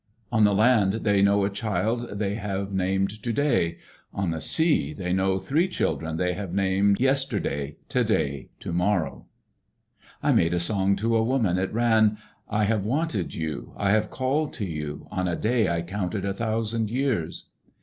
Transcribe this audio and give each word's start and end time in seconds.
On 0.31 0.45
the 0.45 0.55
land 0.55 0.93
they 0.93 1.21
know 1.21 1.45
a 1.45 1.49
child 1.51 2.17
they 2.17 2.33
have 2.33 2.71
named 2.73 3.21
Today. 3.21 3.77
On 4.15 4.31
the 4.31 4.41
sea 4.41 4.93
they 4.93 5.13
know 5.13 5.37
three 5.37 5.67
children 5.67 6.17
they 6.17 6.33
have 6.33 6.55
named: 6.55 6.99
Yesterday, 6.99 7.75
Today, 7.87 8.49
To 8.61 8.73
morrow. 8.73 9.27
I 10.23 10.31
made 10.31 10.55
a 10.55 10.59
song 10.59 10.95
to 10.95 11.15
a 11.15 11.21
woman:— 11.23 11.55
it 11.59 11.71
ran: 11.71 12.17
I 12.49 12.63
have 12.63 12.83
wanted 12.83 13.35
you. 13.35 13.73
I 13.77 13.91
have 13.91 14.09
called 14.09 14.53
to 14.53 14.65
you 14.65 15.05
on 15.11 15.27
a 15.27 15.35
day 15.35 15.69
I 15.69 15.83
counted 15.83 16.25
a 16.25 16.33
thousand 16.33 16.89
years. 16.89 17.49